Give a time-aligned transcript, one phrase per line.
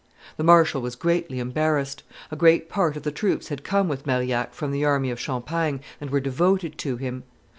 [0.37, 2.01] The marshal was greatly embarrassed;
[2.31, 5.79] a great part of the troops had come with Marillac from the army of Champagne
[6.01, 7.21] and were devoted to him.